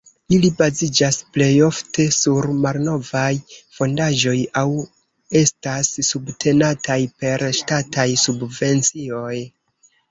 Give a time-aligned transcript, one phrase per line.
[0.35, 3.29] Ili baziĝas plejofte sur malnovaj
[3.81, 4.67] fondaĵoj aŭ
[5.43, 9.39] estas subtenataj per ŝtataj subvencioj.